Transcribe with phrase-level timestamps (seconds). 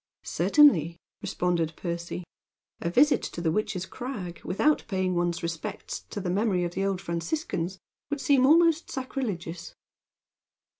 [0.25, 2.23] "Certainly," responded Percy.
[2.81, 6.83] "A visit to the Witch's Crag, without paying one's respects to the memory of the
[6.85, 7.77] old Franciscans,
[8.09, 9.75] would seem almost sacrilegious."